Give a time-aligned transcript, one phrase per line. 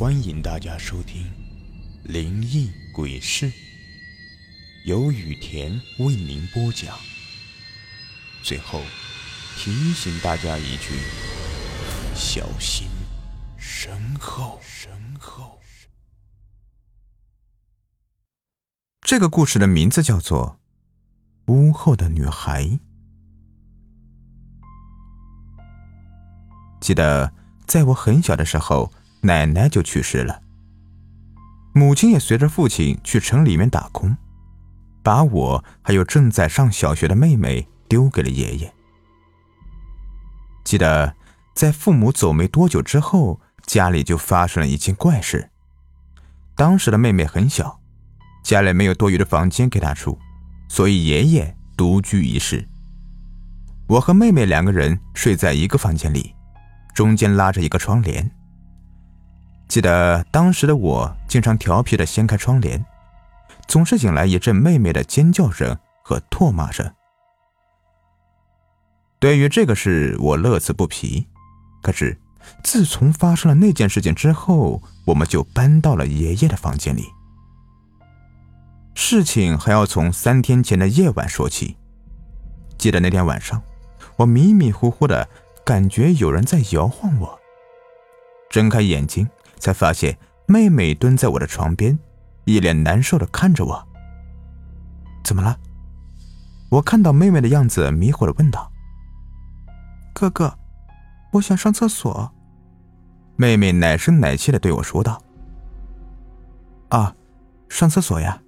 [0.00, 1.24] 欢迎大家收听
[2.10, 3.50] 《灵异鬼事》，
[4.86, 6.98] 由雨田为您播讲。
[8.42, 8.80] 最后
[9.58, 10.94] 提醒大家一句：
[12.14, 12.88] 小心
[13.58, 14.58] 身后。
[14.62, 15.60] 身后。
[19.02, 20.58] 这个故事的名字叫做
[21.52, 22.64] 《屋后的女孩》。
[26.80, 27.34] 记得
[27.66, 28.90] 在我很小的时候。
[29.22, 30.40] 奶奶就去世了，
[31.74, 34.16] 母亲也随着父亲去城里面打工，
[35.02, 38.72] 把我还有正在上小学的妹妹丢给了爷爷。
[40.64, 41.14] 记得
[41.54, 45.50] 在父母走没多久之后，家里就发生了一件怪事。
[46.56, 47.80] 当时的妹妹很小，
[48.42, 50.18] 家里没有多余的房间给她住，
[50.68, 52.66] 所以爷爷独居一室。
[53.86, 56.34] 我和妹妹两个人睡在一个房间里，
[56.94, 58.30] 中间拉着一个窗帘。
[59.70, 62.84] 记得当时的我经常调皮的掀开窗帘，
[63.68, 66.92] 总是引来一阵妹妹的尖叫声和唾骂声。
[69.20, 71.24] 对于这个事，我乐此不疲。
[71.80, 72.18] 可是，
[72.64, 77.04] 自从发生了那件事情之后，我们就搬到了爷爷的房间里。
[78.96, 81.76] 事情还要从三天前的夜晚说起。
[82.76, 83.62] 记得那天晚上，
[84.16, 85.28] 我迷迷糊糊的
[85.64, 87.38] 感觉有人在摇晃我，
[88.50, 89.30] 睁开眼睛。
[89.60, 91.96] 才发现妹妹蹲在我的床边，
[92.44, 93.88] 一脸难受的看着我。
[95.22, 95.56] 怎么了？
[96.70, 98.72] 我看到妹妹的样子，迷糊的问道
[100.14, 100.58] ：“哥哥，
[101.32, 102.32] 我想上厕所。”
[103.36, 105.22] 妹妹奶声奶气的对我说道
[106.90, 107.14] ：“啊，
[107.68, 108.42] 上厕所呀，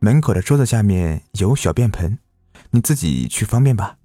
[0.00, 2.18] 门口的桌子下面有小便盆，
[2.70, 3.96] 你自己去方便吧。”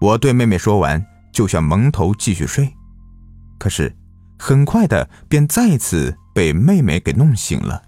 [0.00, 2.74] 我对妹妹说完，就想蒙头继续睡，
[3.58, 3.94] 可是。
[4.38, 7.82] 很快的，便再次被妹妹给弄醒了。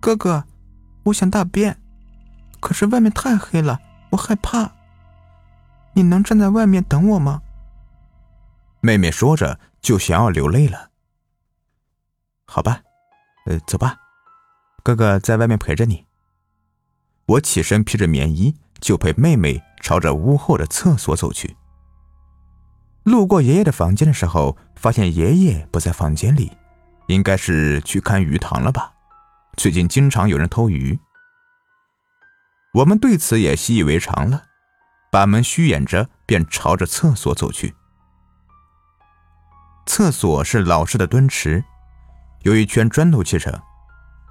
[0.00, 0.44] 哥哥，
[1.04, 1.80] 我想大便，
[2.60, 4.72] 可是外面太黑了，我害怕。
[5.94, 7.42] 你能站在外面等我吗？
[8.80, 10.90] 妹妹说着就想要流泪了。
[12.46, 12.82] 好吧，
[13.46, 13.96] 呃，走吧，
[14.82, 16.06] 哥哥在外面陪着你。
[17.26, 21.56] 我起身披着棉衣，就陪妹妹朝着屋后的厕所走去。
[23.02, 26.52] 路过爷爷的房间的时候，发现爷爷不在房间里，
[27.06, 28.92] 应该是去看鱼塘了吧？
[29.56, 30.98] 最近经常有人偷鱼。
[32.74, 34.44] 我们对此也习以为常了，
[35.10, 37.74] 把门虚掩着，便朝着厕所走去。
[39.86, 41.64] 厕所是老式的蹲池，
[42.42, 43.52] 有一圈砖头砌成，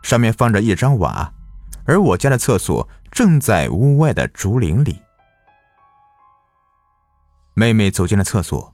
[0.03, 1.33] 上面放着一张瓦，
[1.85, 5.01] 而我家的厕所正在屋外的竹林里。
[7.59, 8.73] 妹妹走进了厕所，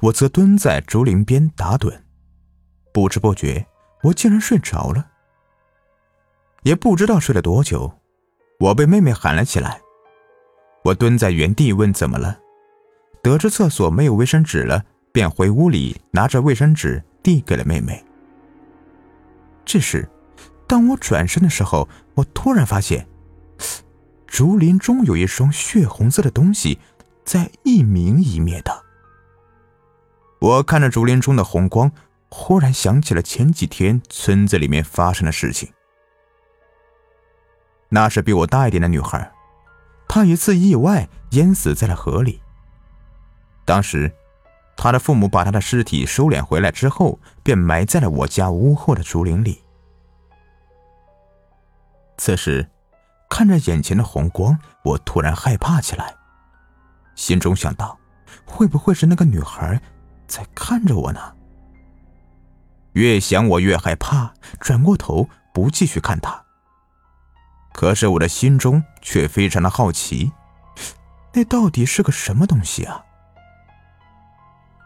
[0.00, 2.00] 我则蹲在竹林边打盹。
[2.90, 3.66] 不知不觉，
[4.04, 5.06] 我竟然睡着了。
[6.62, 7.92] 也不知道睡了多久，
[8.58, 9.82] 我被妹妹喊了起来。
[10.82, 12.38] 我蹲在原地问怎么了，
[13.22, 14.82] 得知厕所没有卫生纸了，
[15.12, 18.02] 便回屋里拿着卫生纸递给了妹妹。
[19.66, 20.08] 这时，
[20.66, 23.06] 当我转身的时候，我突然发现，
[24.26, 26.78] 竹林中有一双血红色的东西。
[27.24, 28.82] 在一明一灭的，
[30.40, 31.90] 我看着竹林中的红光，
[32.28, 35.72] 忽然想起了前几天村子里面发生的事情。
[37.88, 39.30] 那是比我大一点的女孩，
[40.08, 42.40] 她一次意外淹死在了河里。
[43.64, 44.12] 当时，
[44.76, 49.62] 她的父母把她的尸体收敛回来之后，便埋在了我家屋后的竹林里。
[52.16, 52.68] 此时，
[53.28, 56.16] 看着眼前的红光，我突然害怕起来。
[57.14, 57.98] 心中想到，
[58.44, 59.80] 会不会是那个女孩
[60.26, 61.20] 在看着我呢？
[62.92, 66.44] 越想我越害怕，转过头不继续看她。
[67.72, 70.30] 可是我的心中却非常的好奇，
[71.32, 73.04] 那到底是个什么东西啊？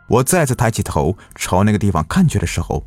[0.08, 2.86] 我再次抬起头朝那个地方看去的时候，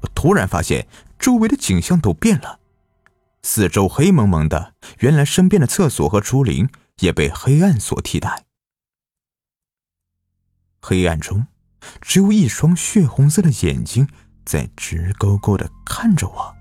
[0.00, 0.86] 我突然发现
[1.18, 2.60] 周围的景象都变了，
[3.42, 6.68] 四周黑蒙蒙的，原来身边的厕所和竹林
[7.00, 8.44] 也被黑暗所替代。
[10.86, 11.46] 黑暗中，
[12.02, 14.06] 只有一双血红色的眼睛
[14.44, 16.54] 在直勾勾的看着我。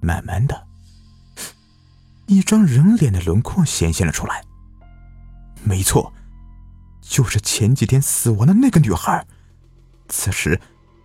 [0.00, 0.66] 慢慢的，
[2.24, 4.42] 一张人脸的轮廓显现了出来。
[5.64, 6.14] 没错，
[7.02, 9.26] 就是前几天死亡的那个女孩。
[10.08, 10.58] 此时，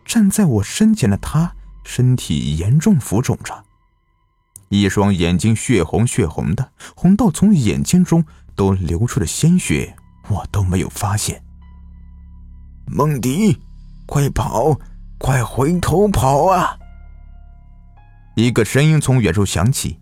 [0.05, 3.65] 站在我身前的她，身体严重浮肿着，
[4.69, 8.23] 一双眼睛血红血红的，红到从眼睛中
[8.55, 9.97] 都流出了鲜血。
[10.31, 11.43] 我都没有发现。
[12.87, 13.61] 梦迪，
[14.05, 14.79] 快跑，
[15.17, 16.77] 快回头跑啊！
[18.35, 19.99] 一个声音从远处响起，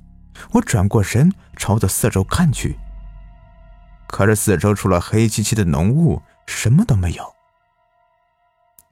[0.52, 2.78] 我转过身，朝着四周看去。
[4.08, 7.24] 可是四周除了黑漆漆的浓雾，什么都没有。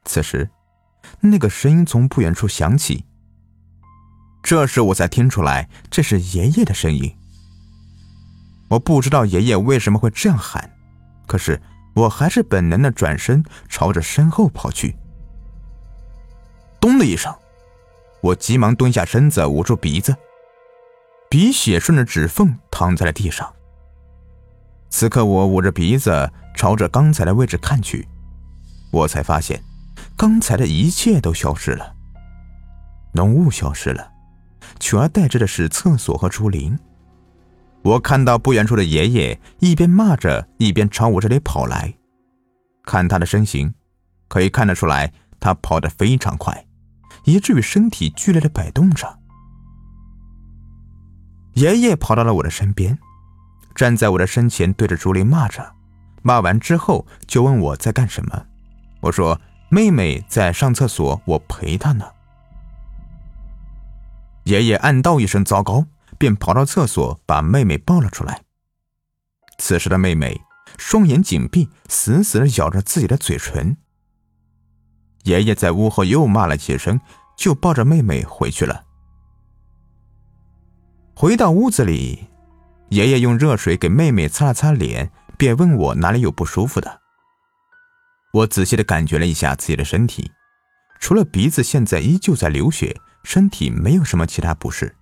[0.06, 0.50] 此时，
[1.20, 3.06] 那个声音从不远处响起。
[4.44, 7.16] 这时我才听出来，这是爷爷的声音。
[8.70, 10.77] 我不知道爷爷为什么会这样喊，
[11.28, 11.62] 可是
[11.94, 14.96] 我还是本能的转身朝着身后跑去。
[16.80, 17.32] 咚的一声，
[18.22, 20.16] 我急忙蹲下身子捂住鼻子，
[21.30, 23.54] 鼻血顺着指缝淌在了地上。
[24.90, 28.08] 此刻我捂着鼻子朝着刚才的位置看去，
[28.92, 29.62] 我才发现，
[30.16, 31.94] 刚才的一切都消失了，
[33.14, 34.12] 浓雾消失了，
[34.80, 36.80] 取而代之的是厕所和竹林。
[37.84, 41.94] 我看到不远处的爷爷一边骂着，一边朝我这里跑来。
[42.84, 43.74] 看他的身形，
[44.28, 46.66] 可以看得出来，他跑得非常快，
[47.24, 49.20] 以至于身体剧烈的摆动着。
[51.54, 52.98] 爷爷跑到了我的身边。
[53.76, 55.74] 站在我的身前，对着竹林骂着，
[56.24, 58.46] 骂完之后就问我在干什么。
[59.02, 59.40] 我说
[59.70, 62.06] ：“妹妹在上厕所，我陪她呢。”
[64.46, 65.86] 爷爷暗道一声糟糕，
[66.18, 68.44] 便跑到厕所把妹妹抱了出来。
[69.58, 70.42] 此时的妹妹
[70.78, 73.78] 双眼紧闭，死死的咬着自己的嘴唇。
[75.24, 77.00] 爷爷在屋后又骂了几声，
[77.38, 78.86] 就抱着妹妹回去了。
[81.16, 82.28] 回到屋子里。
[82.90, 87.02] 爷爷用热水给妹妹擦了擦脸，便问我哪里有不舒服的。
[88.32, 90.32] 我仔细的感觉了一下自己的身体，
[90.98, 94.96] 除了鼻子现在依旧在流血，身体没有什么其他不适。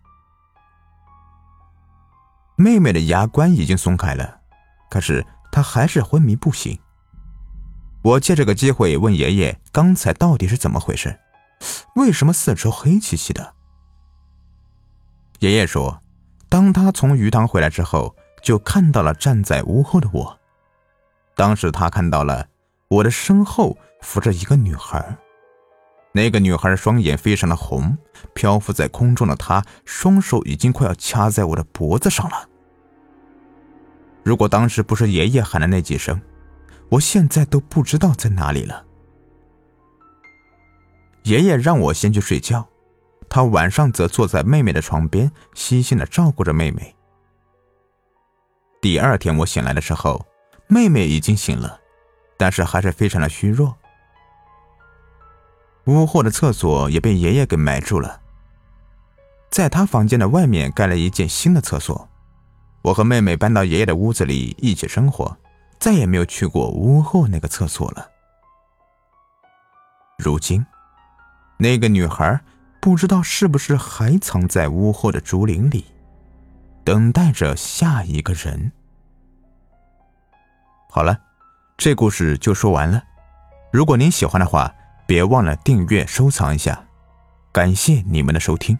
[2.56, 4.40] 妹妹的牙关已经松开了，
[4.90, 6.78] 可是她还是昏迷不醒。
[8.04, 11.20] 我借这个机会问爷爷，刚才到底是怎么回事？
[11.96, 13.54] 为什么四周黑漆漆的？
[15.40, 16.02] 爷爷说。
[16.48, 20.40] 当他从鱼塘回来之后，就看到了站在屋后的我。
[21.36, 22.48] 当时他看到了
[22.88, 25.18] 我的身后扶着一个女孩，
[26.16, 27.98] 那个女孩双眼非常的红，
[28.34, 32.48] 漂浮在空中的她双手已经快要掐在我的脖子上了。
[34.24, 36.22] 如果当时不是爷爷喊的那几声，
[36.88, 38.86] 我现在都不知道在哪里了。
[41.24, 42.66] 爷爷让我先去睡觉。
[43.28, 46.96] 他晚上则坐在妹妹的床边，细心的照顾着妹妹。
[48.80, 50.26] 第二天我醒来的时候，
[50.70, 51.78] 妹妹已经醒了，
[52.38, 53.76] 但是还是非常的虚弱。
[55.86, 58.22] 屋后的厕所也被爷爷给埋住了，
[59.50, 62.10] 在他房间的外面盖了一间新的厕所。
[62.84, 65.38] 我和妹妹搬到爷爷的屋子里一起生活，
[65.80, 68.08] 再也没有去过屋后那个厕所了。
[70.18, 70.66] 如今，
[71.58, 72.42] 那个女孩。
[72.82, 75.86] 不知道是不是还藏在屋后的竹林里，
[76.84, 78.72] 等待着下一个人。
[80.92, 81.20] 好了，
[81.78, 83.04] 这故事就说完了。
[83.74, 84.72] 如果您喜欢的话，
[85.06, 86.86] 别忘了订阅、收藏一下。
[87.52, 88.78] 感谢你们的收听。